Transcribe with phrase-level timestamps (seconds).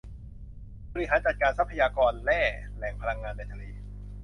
[0.93, 2.41] บริหารจัดการทรัพยากรแร่
[2.75, 3.63] แหล่งพลังงาน ในทะเล